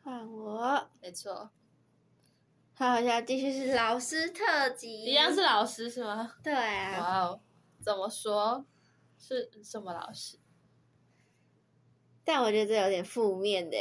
[0.04, 1.52] 换我，没错。
[2.74, 6.34] 好，现在继续是老师特辑，一样是老师是吗？
[6.42, 7.00] 对啊。
[7.00, 7.42] 哇哦，
[7.80, 8.66] 怎么说？
[9.20, 10.40] 是什么老师？
[12.34, 13.78] 但我觉得这有点负面的。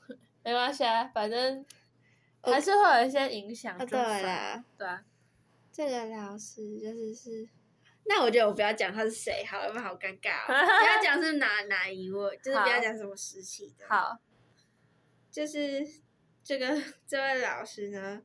[0.42, 1.62] 没关系啊，反正
[2.42, 3.76] 还是会有一些影响。
[3.86, 5.04] 对啦，对啊。
[5.70, 7.46] 这个老师就是是，
[8.04, 10.46] 那我觉得我不要讲他是谁，好，有没有好尴尬？
[10.48, 13.84] 不要讲是哪哪一位，就是不要讲什么时期的。
[13.86, 14.16] 好，
[15.30, 15.86] 就是
[16.42, 18.22] 这个这位老师呢。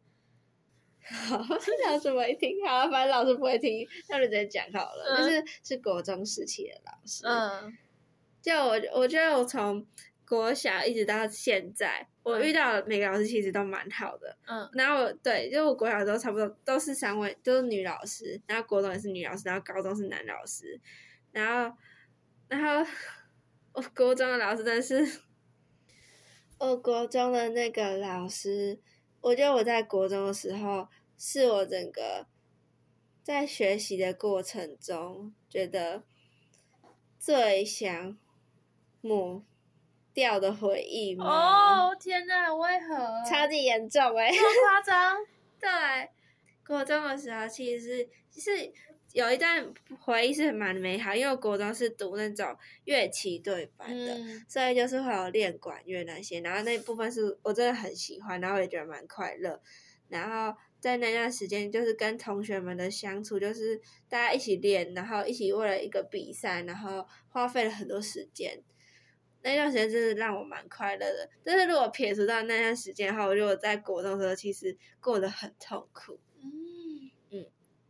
[1.04, 1.38] 好，
[1.86, 5.06] 老师不会听，好，反正老师不会听，那就直接讲好了。
[5.10, 7.78] 嗯、就是是国中时期的老师，嗯，
[8.46, 9.84] 就我我觉得我从
[10.24, 20.80] 国小一直到现在，嗯、我遇到的每个老师其实都蛮好的，嗯，然后对，就我国小都差不多都是三位，都是女老师，然后国中也是女老师，然后高中是男老师，
[21.32, 21.76] 然后
[22.48, 22.88] 然后
[23.74, 25.22] 我国中的老师真的是，
[26.60, 28.80] 我国中的那个老师。
[29.22, 32.28] 我觉得我在国中的时候，是我整个
[33.24, 36.04] 在学习的过程中觉得
[37.18, 38.16] 最想
[39.06, 39.44] 抹
[40.14, 41.26] 掉的回忆吗？
[41.26, 42.96] 哦，天哪，为何？
[43.30, 44.36] 超级严重哎、欸！
[44.36, 45.18] 这么夸张？
[45.60, 45.70] 对，
[46.66, 48.74] 国中的时候其实是是。
[49.14, 59.62] 有一段回忆是蛮美好，因为我国中是读那种乐器对班的，嗯、所以就是会有练管乐那些，然后那部分是我真的很喜欢，然后也觉得蛮快乐。
[60.10, 68.62] 然后在那段时间，就是跟同学们的相处，就是大家一起练，然后一起为了一个比赛，然后花费了很多时间。
[69.46, 71.30] 那段时间真的让我蛮快乐的。
[71.44, 76.20] 但是如果撇除到那段时间的话，我觉得我在国中的时候其实过得很痛苦。
[76.42, 77.46] 嗯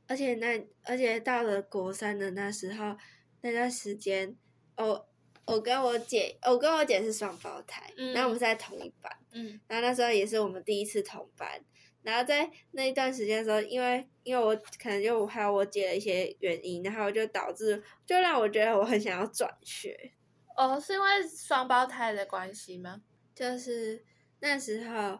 [0.07, 2.95] 而且那，而且到了国三的那时候，
[3.41, 4.35] 那段时间，
[4.77, 5.07] 我
[5.45, 11.59] 我跟我姐，我跟我姐是双胞胎，嗯、然后我们是在同一班，嗯，然后那时候也是我们第一次同班，
[12.03, 20.11] 然后在那一段时间的时候，因为因为我可能就还有我姐的一些原因，然后就导致就让我觉得我很想要转学。
[20.55, 23.01] 哦，是因为双胞胎的关系吗？
[23.33, 24.03] 就是
[24.39, 25.19] 那时候。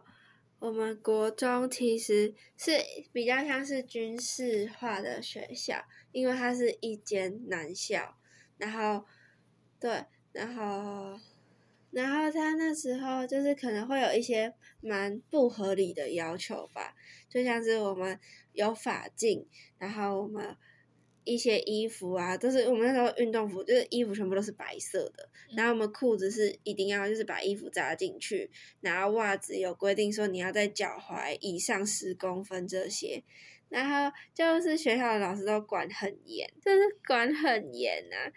[0.58, 2.72] 我们国中其实是
[3.12, 8.16] 比较像是军事化的学校，因为它是一间男校，
[8.56, 9.04] 然后，
[9.78, 11.20] 对，然后，
[11.90, 16.94] 然后他那时候就是可能会有一些蛮不合理的要求吧，
[17.28, 18.18] 就像是我们
[18.54, 19.46] 有法禁，
[19.76, 20.56] 然后我们。
[21.26, 25.28] 一些衣服啊，都是我们那时候运动服，就是衣服全部都是白色的。
[25.54, 33.22] 然后我们裤子是一定要就是把衣服扎进去，然后袜子有规定说你要在脚踝以上十公分这些。
[33.68, 38.32] 然后就是学校的老师都管很严，就是管很严啊。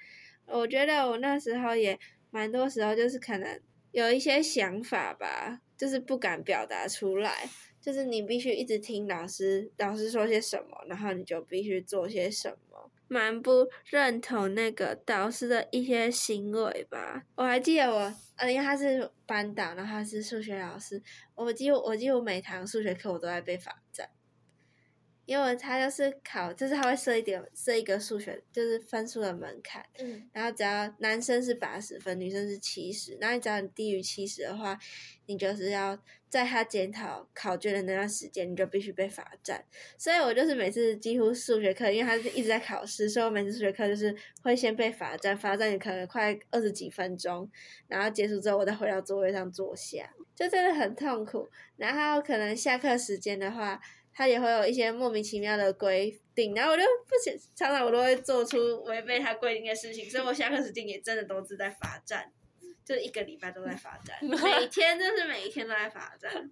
[0.47, 1.97] 我觉得我那时候也
[2.31, 7.47] 蛮多时候就是可能有一些想法吧，就是不敢表达出来。
[7.89, 12.91] 就是你必须一直听老师，老师说些什么，然后你就必须做些什么。
[13.07, 17.23] 蛮不认同那个导师的一些行为吧。
[17.33, 21.01] 我还记得我，呃，因为他是班导，然后他是数学老师，
[21.33, 24.07] 我几乎我几乎每堂数学课我都在被罚站，
[25.29, 34.75] 英文它就是考，就是它会设一点设一个数学就是分数的门槛，嗯，然后只要男生是八十分，女生是七十，那你只要你低于七十的话，
[35.27, 35.95] 你就是要
[36.29, 39.63] 在他检讨考卷的那段时间，你就必须被罚站。
[39.99, 47.47] 所以我就是每次几乎数学课，因为他是一直在考试，所以我每次数学课就是会先被罚站，罚站你可能快二十几分钟，
[47.87, 51.47] 然后结束之后我再回到座位上坐下，就真的很痛苦。
[51.77, 53.79] 然后可能下课时间的话。
[54.19, 62.29] 他也会有一些莫名其妙的规定，然后我就不想，常常我都会做出违背他规定的事情，所以我下课时间也真的都是在罚站，
[62.83, 66.51] 就是一个礼拜都在罚站， 每天就是每一天都在罚站。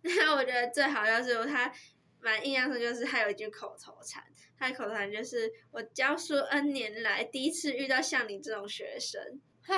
[0.00, 1.70] 然后我觉得最好要是他
[2.18, 4.24] 蛮印象深，就是他有一句口头禅，
[4.58, 9.74] 他的口头禅就是我教书 N 年来第一次遇到像你这种学生哈。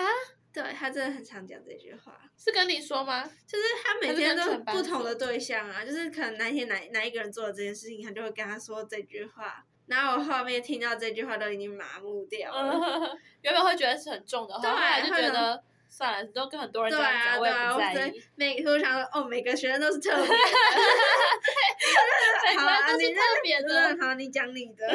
[0.53, 3.23] 对，他真的很常讲这句话，是跟你说吗？
[3.47, 9.65] 就是他每天都不同的对象啊，就是可能哪一天哪哪一个人做了这件事情，他就会跟他说这句话。
[9.87, 18.23] 然后我后面听到这句话都已经麻木掉了， 嗯、原本会觉得是很重的话，对，后来就觉得算了，都跟很多人这样讲，对啊、我也不在意。
[18.35, 20.27] 每我想说，哦，每个学生都是特别的，
[22.61, 23.97] 好啊，都是特别的。
[23.99, 24.95] 好，你讲你的， 好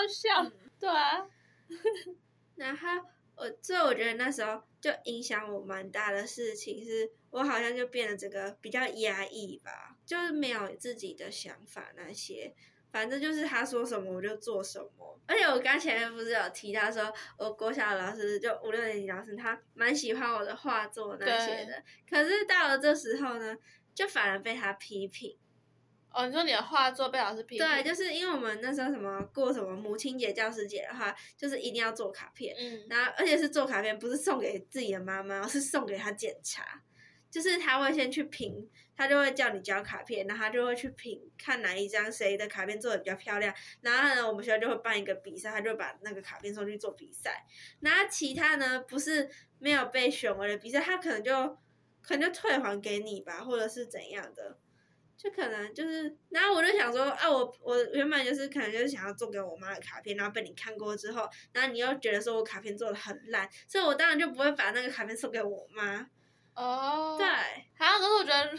[0.00, 0.46] 好笑，
[0.78, 1.26] 对啊，
[2.56, 2.88] 然后。
[3.40, 12.54] 我所以我觉得那时候就影响我蛮大的事情是，我好像就变得这个比较压抑吧，就是没有自己的想法那些，
[12.92, 15.18] 反正就是他说什么我就做什么。
[15.26, 23.56] 而且我刚前面不是有提到说，我国小老师就五六年级老师，他蛮喜欢我的画作那些的，可是到了这时候呢，
[23.94, 25.34] 就反而被他批评。
[26.12, 27.66] 哦，你说你的画作被老师批评？
[27.66, 36.82] 对，就是因为我们那时候什么过什么母亲节、教师节的话，就是一定要做卡片，嗯，然后而且是做卡片，不是送给自己的妈妈，是送给他检查，
[37.30, 47.44] 就是他会先去评，他就会叫你交卡片，然后他就会去评，看哪一张谁的卡片做的比较漂亮，然后呢，我们学校就会办一个比赛，他就把那个卡片送去做比赛，
[47.80, 51.56] 然后其他呢不是没有被选为的比赛，他可能就
[52.02, 54.58] 可能就退还给你吧，或者是怎样的。
[55.22, 66.08] 就可能就是，然后我就想说啊，我我原本就是可能就是想要做给我妈的卡片，然后被你看过之后，然后你又觉得说我卡片做的很烂，所以我当然就不会把那个卡片送给我妈。
[66.54, 67.26] 哦，对，
[67.76, 68.58] 好像可是我觉得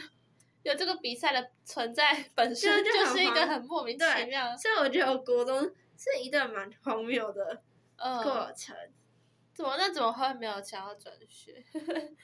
[0.62, 4.56] 有这个比赛的存在 本身就，是一个很莫名其妙。
[4.56, 5.63] 所以我觉得我国中
[5.97, 7.63] 是一段蛮荒谬的
[7.97, 8.76] 过程。
[8.76, 8.93] 嗯、
[9.56, 11.63] 怎么那怎么会没有想要转学？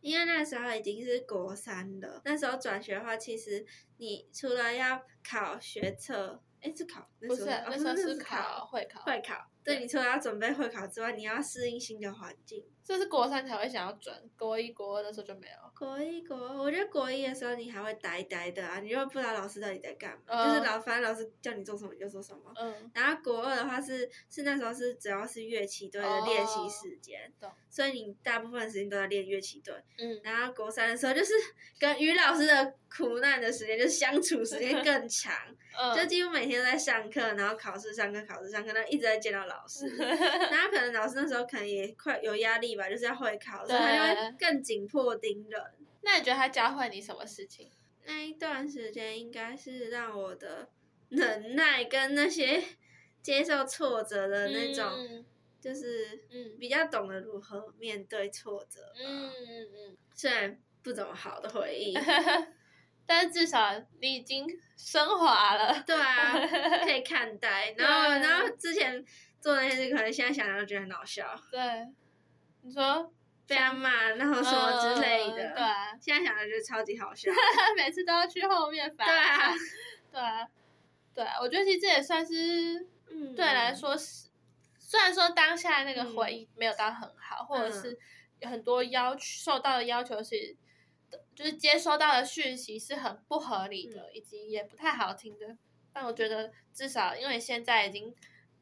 [0.00, 3.64] 因为那时候已经是国三了，那时候转学的话，其实
[3.98, 9.46] 你除了要考学测，哎，是考，不是，那时候是考会考，会考。
[9.74, 12.64] 对，你除了要准备会考之外，你要适应新的环境。
[12.82, 15.70] 这是国三才会想要转，国一、国二的时候就没有。
[15.78, 22.52] 国一、国二，我觉得国一的时候你还会呆呆的啊，你又不知道老师到底在干嘛，嗯、就是老反正老师叫你做什么你就做什么。
[22.56, 22.90] 嗯。
[22.92, 29.72] 然后国二的话是是那时候是主要是乐器队的练习时间，哦、所以你大部分时间都在练乐器队。
[29.98, 30.20] 嗯。
[30.24, 31.32] 然后国三的时候就是
[31.78, 35.32] 跟于老师的苦难的时间，就是相处时间更长，
[35.78, 39.86] 嗯、就几乎每天都在上课，然后考试上课，考试上课，那一直在见到老师。
[39.96, 45.62] 然后可能老师那时候可能也快有压力吧，就是要会考，所以他就会更紧迫盯人。
[46.02, 47.70] 那你觉得他教会你什么事情？
[48.06, 50.68] 那一段时间应该是让我的
[51.10, 52.62] 忍耐跟那些
[53.22, 55.24] 接受挫折的那种，嗯、
[55.60, 58.80] 就是嗯比较懂得如何面对挫折。
[58.98, 61.94] 嗯嗯嗯，虽然不怎么好的回忆，
[63.06, 63.70] 但是至少
[64.00, 64.46] 你已经
[64.78, 65.84] 升华了。
[65.86, 66.32] 对啊，
[66.82, 67.74] 可以看待。
[67.76, 69.04] 然后然后之前。
[69.40, 71.34] 做那些事，可能现在想想都觉得很搞笑。
[71.50, 71.88] 对，
[72.60, 73.10] 你说
[73.46, 75.42] 被他骂，然后什么之类的。
[75.48, 77.32] 嗯、对、啊，现在想的就超级好笑。
[77.74, 79.06] 每次都要去后面反。
[79.06, 79.52] 对啊，
[80.12, 80.48] 对啊，
[81.14, 84.28] 对啊，我觉得其实这也算是，嗯，对来说是，
[84.78, 87.98] 虽然说当下那个回忆没有到很好，嗯、或者是
[88.40, 90.54] 有很多要求受到的要求是，
[91.34, 95.56] 就是接收到的讯息是很不合理的，嗯、以及也不太好听的。
[95.92, 98.14] 但我觉得至少因为现在已经。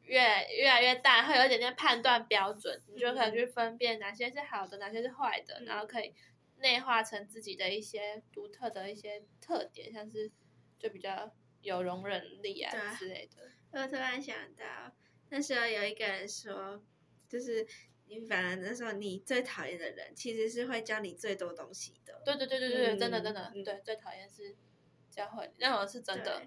[0.09, 0.19] 越
[0.57, 6.15] 越来越大，会有一点点判断标准，你就可以去分辨哪些是好的，哪些是坏的，嗯、然后可以
[6.57, 10.31] 内化成自己的一些独特的一些特点，像是
[10.79, 11.31] 就比较
[11.61, 13.51] 有容忍力啊之类的。
[13.71, 14.65] 我突然想到，
[15.29, 16.83] 那时候有一个人说，
[17.29, 17.67] 就是
[18.07, 22.19] 你反而那时候你最讨厌的人，其实是会教你最多东西的。
[22.25, 24.55] 对对对对对，嗯、真的真的，嗯、对，最讨厌是
[25.11, 26.41] 教会，那我是真的。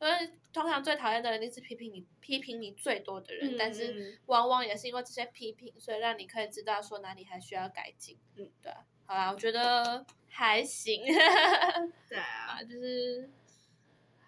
[0.00, 8.18] 因为通常最讨厌的人，一定是批评你、批评你最多的人，嗯、但是往往也是因为这些批评，所以让你可以知道说哪里还需要改进。
[8.36, 8.72] 嗯，对。
[9.06, 11.04] 好啦，我觉得还行。
[12.08, 13.28] 对啊，就是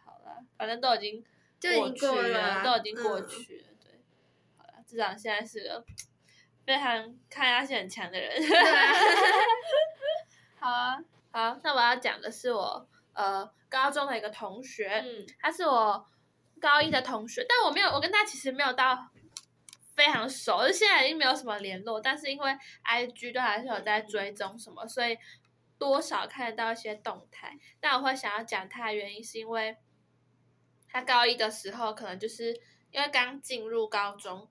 [0.04, 1.24] 好了，反正都已经
[1.98, 3.64] 过了，啊，都已经过去了。
[3.70, 3.92] 嗯、对，
[4.58, 5.82] 好了，至少现在是个
[6.66, 8.30] 非常抗压性很强的人。
[10.60, 16.06] 好啊，好，那我要讲的是我呃高中的一个同学，嗯，他是我
[16.60, 19.08] 高一的同学，但我没有，我跟他其实没有到。
[19.96, 22.54] 非常熟，就现在已经没有什么联络，但是因为
[22.84, 25.16] IG 都还是有在追踪什么，所以
[25.78, 27.58] 多少看得到一些动态。
[27.80, 29.78] 但我会想要讲他的原因，是因为
[30.86, 32.52] 他高一的时候，可能就是
[32.90, 34.46] 因为刚进入高中，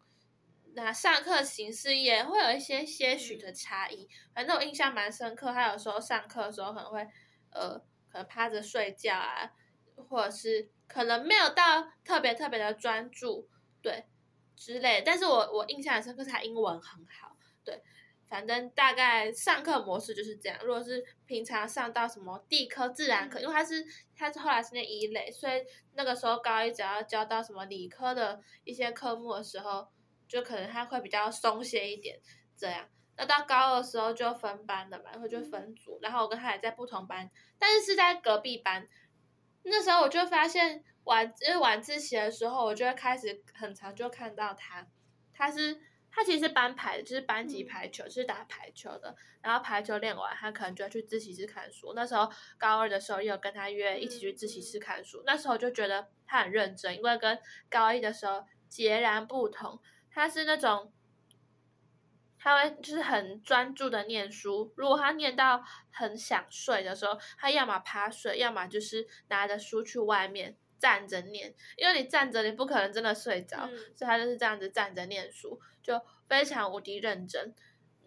[0.74, 4.10] 那上课形式也会有一些些许的差异。
[4.34, 7.08] 反正我印象蛮深刻，他有时候上课的时候可能会
[7.52, 7.80] 呃，
[8.16, 9.52] 可能趴着睡觉啊，
[10.08, 13.50] 或者是可能没有到特别特别的专注，
[13.82, 14.06] 对。
[14.58, 17.36] 之类，但是我我印象很深刻，他英文很好，
[17.66, 17.84] 对，
[18.30, 20.58] 反正大概上课模式就是这样。
[20.64, 23.86] 如果是平常上到什么地科、自然科，因为他是
[24.16, 25.62] 他是后来是那一类，所以
[25.96, 29.90] 那个时候高一只要教到什么理科的一些科目的时候，
[30.26, 32.18] 就可能他会比较松懈一点，
[32.56, 32.88] 这样。
[33.18, 38.88] 那到高二的时候就分班了嘛，然后就分组，然后我跟他也在不同班，但是是在隔壁班。
[39.64, 40.84] 那时候我就发现。
[41.06, 44.88] 晚因为晚自习的时候，我就会开始很常就看到他，
[45.32, 49.16] 他是他其实是班排的，就是班级排球，就是打排球的。
[49.44, 51.94] 然后排球练完，他可能就要去自习室看书。
[51.96, 55.22] 那时候高二的时候，也有跟他约一起去自习室看书。
[55.28, 57.38] 那时候就觉得他很认真，因为跟
[57.70, 59.80] 高一的时候截然不同。
[60.10, 60.92] 他是那种
[62.46, 64.72] 他会就是很专注的念书。
[64.78, 70.56] 如果他念到很想睡的时候，他要么趴睡，要么就是拿着书去外面。
[70.78, 77.56] 站着念，因为你站着，你不可能真的睡着，嗯、所以他就是这样子站着念书，就非常无敌认真。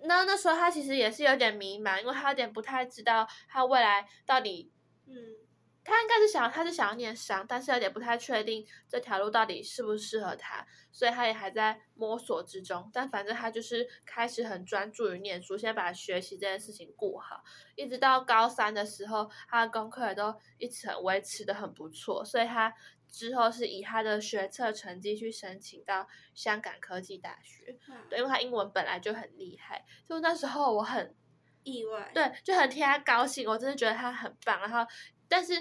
[0.03, 4.71] 那那时候他其实也是有点迷茫，因为他有点不太知道他未来到底，
[5.07, 5.48] 嗯。
[5.89, 12.91] 他应该是想，他是想要念商，但是有点不太确定这条路到底适不适合他，所以他也还在摸索之中。
[12.93, 17.43] 但反正他就是开始很专注于念书，先把学习这件事情顾好，
[17.75, 22.73] 一直到高三的时候，他的功课也都一直很维持的很不错，所以他
[23.11, 27.79] 之后是以他的学测成绩去申请到香港科技大学。
[27.89, 31.15] 嗯、对，因为他英文本来就很厉害，就那时候我很
[31.63, 34.87] 意外，对，就很替他高兴，我真的觉得他很棒，然后。
[35.29, 35.55] 但是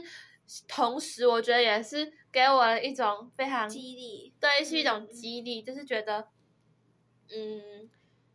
[0.67, 6.29] 同时，我觉得也是给我一种非常激励，对，是一种激励，嗯、就是觉得，
[7.29, 7.89] 嗯，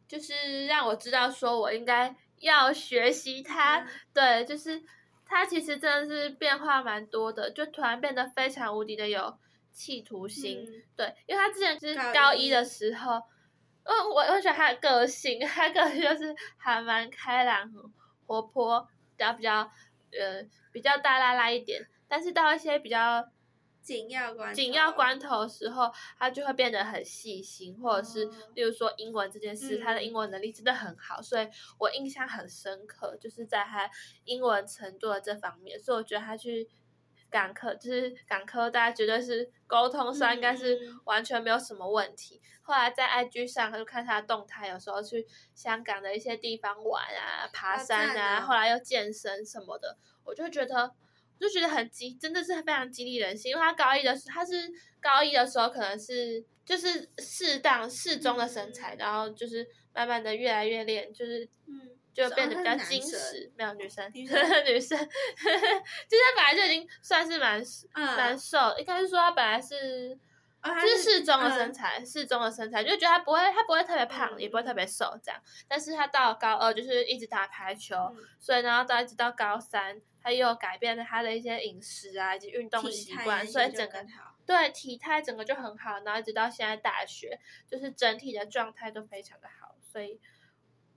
[0.06, 3.80] 就是让我知道说我应该要学习它。
[3.80, 4.82] 嗯、对，就是
[5.24, 9.38] 他其实真的是变化蛮多的，就突然变得非常无敌的有
[9.72, 10.62] 企图心。
[10.68, 13.14] 嗯、对，因为他之前就是高一的时候，
[13.84, 17.72] 嗯，我我觉得他的个性， 他个性就是还蛮开朗、
[18.26, 19.70] 活泼，比较比较
[20.18, 20.46] 呃。
[20.72, 23.28] 比较大拉拉一点，但是到一些比较
[23.82, 31.46] 紧要关紧要关头的时候，他就会变得很细心，或者是，例如说英文这件事，嗯、他的英文能力真的很好，所以
[31.78, 33.90] 我印象很深刻，就是在他
[34.24, 36.66] 英文程度的这方面，所以我觉得他去
[37.32, 42.40] 港科，就是港科，大家绝对是沟通上应该是完全没有什么问题。
[42.44, 49.96] 嗯、后来在 IG 上，他就看他的动态，有时候去香港的一些地方玩啊，爬山啊，后来又健身什么的。
[50.22, 53.50] 我就觉得，我就觉得很激，真的是非常激励人心。
[53.50, 54.70] 因为他高一的时候，他是
[55.00, 63.52] 高一的时候，可能是就是适当适中的身材，嗯、然后就是慢慢的越来越练，就是嗯，就变得比较矜持。
[63.56, 64.36] 没有女生，女生，
[64.66, 67.62] 女生，就是他本来就已经算是蛮
[67.94, 70.18] 蛮、嗯、瘦，应该是说他本来是。
[70.80, 75.42] 就是适中的身材，适、嗯、中的身材，就觉得他不会，他不会特别胖，嗯、也不会特别瘦这样。
[75.66, 84.06] 但是他到了高二，就是一直打排球，嗯、所以呢，到一直到高三，他又有改变了他的一些饮食啊，以及运动习惯，所以整个
[84.46, 85.98] 对体态整个就很好。
[86.04, 89.74] 然后一直到现在大学，就是整体的状态都非常的好。
[89.80, 90.20] 所以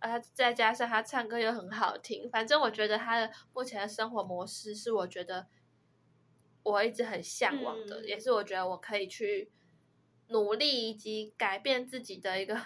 [0.06, 5.48] 啊，再加上他唱歌又很好听，反正我觉得他的目前的生活模式是我觉得。
[6.68, 9.52] 我一直很向往的，嗯、也是我觉得我可以去
[10.30, 12.60] 努力以及改变自己的一个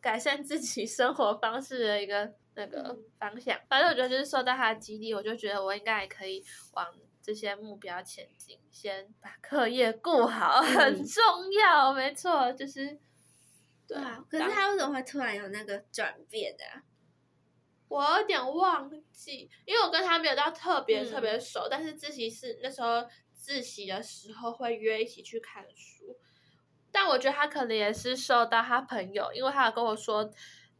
[0.00, 3.56] 改善自己生活方式的一个那个方向。
[3.68, 6.42] 反正我觉得就是受到他的激励，我就觉得我应该也可以
[6.72, 6.92] 往
[7.22, 8.58] 这些目标前进。
[8.72, 11.22] 先把课业顾好，嗯、很重
[11.62, 12.98] 要，没错，就是
[13.86, 14.24] 对啊。
[14.28, 16.82] 可是他为什么会突然有那个转变的、啊？
[17.88, 23.06] 我有点忘记，因为我跟他没有到特别特别熟，嗯、但是自习室那时候。
[23.36, 26.16] 自习的时候会约一起去看书，
[26.90, 30.32] 但我觉得他可能也是受到他朋友，因为他有跟我说，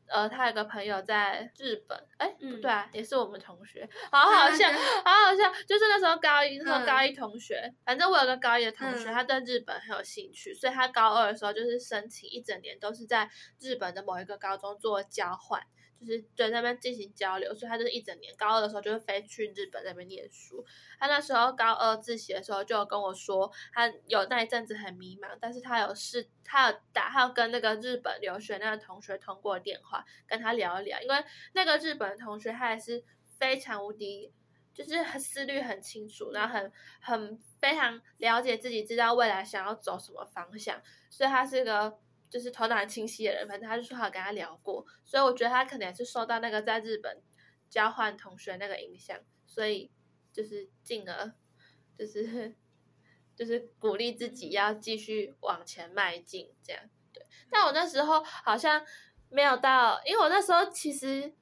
[0.08, 13.30] 呃，他有个朋友在日本，哎，嗯不对啊，也是我们同学，好好笑，好好笑，就是那时候高一，那时候高一同学，嗯、反正我有个高一的同学，嗯、他对日本很有兴趣，所以他高二的时候就是申请一整年都是在
[13.60, 15.62] 日本的某一个高中做交换。
[16.04, 20.64] 就是对那边进行交流，所以他就是一整年高二的时候就会飞去日本那边念书。
[20.98, 31.00] 他那时候高二自习的时候就有跟我说，他有那一阵子很迷茫，但是他有试，他有打，他有跟那个日本留学那个同学通过电话，跟他聊一聊。
[31.00, 33.02] 因为那个日本同学他也是
[33.38, 34.32] 非常无敌，
[34.72, 41.98] 就是思虑很清楚，然后很很非常了解自己，知道未来想要走什么方向，所以他是个。
[42.34, 47.22] 就是头脑很清晰的人，反正他就说好跟他聊过，所以我觉得他可能也是受到那个在日本
[47.70, 49.16] 交换同学那个影响，
[49.46, 49.92] 所以
[50.32, 51.32] 就是进而
[51.96, 52.56] 就是
[53.36, 56.82] 就是鼓励自己要继续往前迈进，这样
[57.12, 57.24] 对。
[57.48, 58.84] 但我那时候好像
[59.28, 61.32] 没有到，因为我那时候其实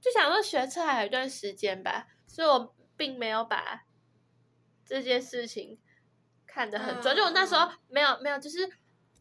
[0.00, 3.84] 就想说学车还有一段时间吧，所以我并没有把
[4.84, 5.78] 这件事情
[6.44, 8.68] 看得很重，就我那时候没有没有就是。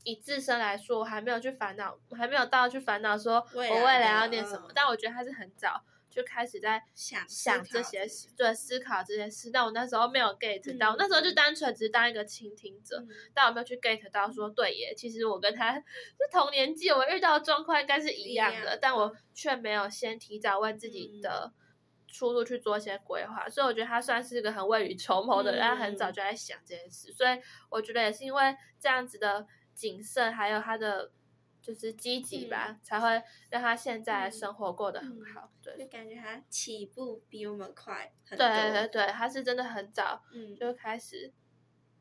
[0.04, 4.70] 以自身来说，我还没有去烦恼，我还没有到去烦恼说我未来要念什么。
[4.74, 9.49] 但我觉得他是很早就开始在想想这些事，对，思考这些事。
[9.49, 15.84] 但我那时候没有 get 到，嗯、我那时候就单纯只是当一个倾听者，嗯、但我没有去 get 到说，对耶，其实我跟他是
[16.32, 21.54] 同年纪，我遇到的状况应该是一样的，样但我却没有先提早为自己的
[22.08, 23.45] 出路去做一些规划。
[23.45, 27.14] 嗯、所以我觉得他算是一个很未雨绸缪的人，他、嗯、很早就在想这件事。
[27.14, 27.39] 所以
[27.70, 29.47] 我觉得也是因为这样子的。
[29.74, 31.11] 谨慎，还有他的
[31.61, 35.51] 就是积极吧，嗯、才会让他现在生活过得很好。
[35.53, 38.47] 嗯、对，就感觉他起步比我们快很多。
[38.47, 40.24] 对对对，他是真的很早
[40.57, 41.32] 就开始。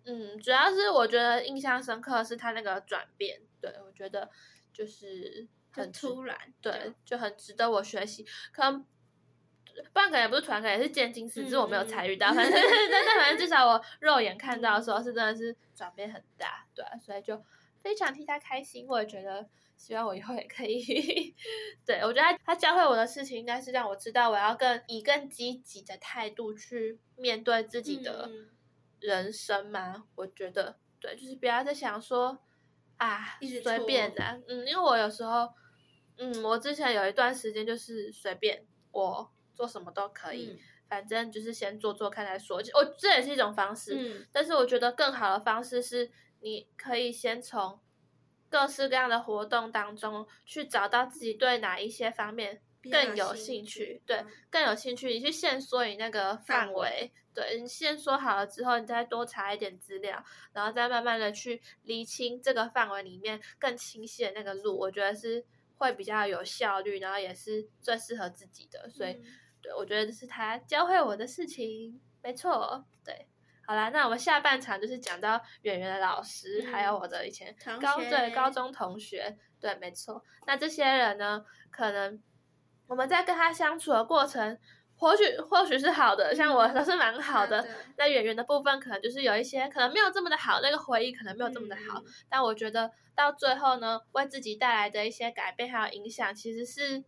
[0.05, 3.43] 嗯，嗯，主要是我觉得印象深刻是他那个转变。
[3.61, 4.31] 对，我觉得
[4.73, 8.27] 就是很突然，对，就很值得我学习。
[8.51, 8.83] 可能
[9.93, 12.33] 不然可能也不是突然，可能也是渐进式，只是我没有参与到。
[12.33, 12.51] 反正
[12.91, 16.67] 但但反正至少我肉眼看到的时候，是真的是转变很大。
[16.75, 17.45] 对，所以就。
[17.83, 21.35] 非常替他开心，我也觉得希望我以后也可以。
[21.87, 28.31] 对，我觉得他他教会我的事情，应该是让我知道我要更以更积极的态度去面对自己的
[29.01, 29.95] 人生嘛。
[29.97, 32.39] 嗯、我觉得对，就是不要再想说
[32.99, 35.49] 啊随便的，嗯，因为我有时候，
[36.19, 40.59] 嗯，我之前有一段时间就是随便我做什么都可以，嗯、
[40.89, 42.59] 反正就是先做做看再说。
[42.75, 46.11] 我这也是一种方式，嗯、但是我觉得更好的方式是。
[46.41, 47.79] 你可以先从
[48.49, 52.61] 各式各样的活动当中去找到自己对哪一些方面
[52.91, 55.09] 更有兴趣，对，更有兴趣。
[55.13, 65.45] 你去限缩你那个范围，对，你限缩好了之后，你再多查一点资料，然后再慢慢的去厘清这个范围里面更清晰的那个路，我觉得是
[65.77, 68.89] 会比较有效率，然后也是最适合自己的。
[68.89, 69.25] 所以，嗯、
[69.63, 73.27] 对，我觉得这是他教会我的事情，没错，对。
[73.71, 80.21] 好啦，那我们下半场就是讲到圆圆的老师，嗯、还有我的以前高对高中同学，对，没错。
[80.45, 82.21] 那这些人呢，可能
[82.89, 84.59] 我们在跟他相处的过程，
[84.97, 87.61] 或许或许是好的，像我都是蛮好的。
[87.61, 92.01] 嗯、那圆圆的部分，可能就是有一些可能没有这么的好，那个回忆可能没有这么的好。
[92.01, 97.05] 嗯、但我觉得到最后呢，为自己带来的一些改变还有影响，其实是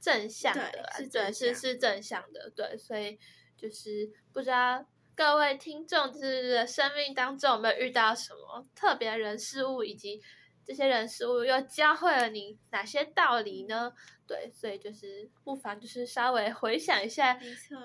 [0.00, 2.78] 正向的，是对是是正向的，对。
[2.78, 3.18] 所以
[3.58, 4.86] 就是不知道。
[5.16, 10.20] 各位听众，就是生命当中有没有遇到什么特别人事物，以及
[10.62, 13.92] 这些人事物又教会了你哪些道理呢？
[14.28, 17.38] 对，所以就是不妨就是稍微回想一下，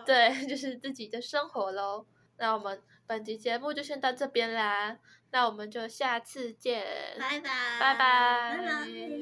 [0.06, 2.06] 对， 就是自己的生活喽。
[2.38, 4.98] 那我们本集节目就先到这边啦，
[5.32, 6.84] 那我们就下次见，
[7.18, 8.58] 拜拜，拜拜。
[8.58, 9.22] 拜拜。